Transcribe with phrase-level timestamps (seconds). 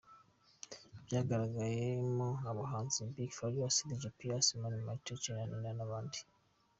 [1.07, 6.19] Cyagaragayemo abahanzi Big Farious, Dj Pius, Mani Martin, Charly na Nina n’abandi.